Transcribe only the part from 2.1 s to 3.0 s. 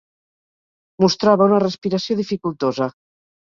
dificultosa.